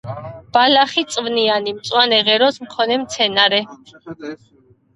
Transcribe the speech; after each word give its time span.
ბალახი-წვნიანი, 0.55 1.75
მწვანე 1.81 2.21
ღეროს 2.31 2.59
მქონე 2.65 2.99
მცენარე. 3.05 3.63